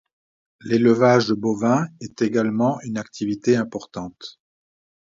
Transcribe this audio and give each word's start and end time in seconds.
L'élevage 0.61 1.27
de 1.27 1.35
bovins 1.35 1.87
est 1.99 2.23
également 2.23 2.81
une 2.81 2.97
activité 2.97 3.55
importante. 3.55 4.39